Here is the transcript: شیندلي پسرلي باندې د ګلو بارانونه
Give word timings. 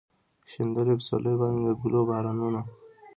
شیندلي 0.51 0.93
پسرلي 0.99 1.33
باندې 1.41 1.61
د 1.65 1.69
ګلو 1.81 2.01
بارانونه 2.09 2.61